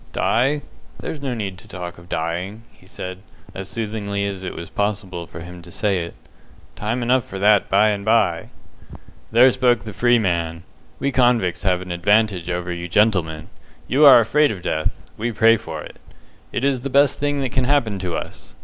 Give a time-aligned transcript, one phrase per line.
[0.13, 0.63] "Die!
[0.97, 3.19] There's no need to talk of dying," he said,
[3.53, 6.15] as soothingly as it was possible for him to say it.
[6.75, 8.49] "Time enough for that by and by."
[9.31, 10.63] "There spoke the free man.
[10.97, 13.49] We convicts have an advantage over you gentlemen.
[13.87, 15.97] You are afraid of death; we pray for it.
[16.51, 18.55] It is the best thing that can happen to us.